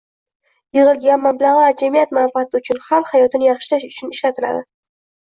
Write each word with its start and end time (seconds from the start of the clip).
Yig‘ilgan 0.77 1.19
mablag‘lar 1.25 1.75
jamiyat 1.81 2.13
manfaati 2.19 2.59
uchun, 2.61 2.79
xalq 2.87 3.13
hayotini 3.13 3.47
yaxshilash 3.51 3.87
uchun 3.91 4.15
ishlatiladi. 4.17 4.65